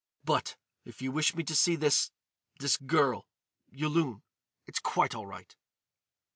But—if 0.23 0.99
you 1.03 1.11
wish 1.11 1.35
me 1.35 1.43
to 1.43 1.53
see 1.53 1.75
this—this 1.75 2.77
girl—Yulun—it's 2.77 4.79
quite 4.79 5.13
all 5.13 5.27
right." 5.27 5.55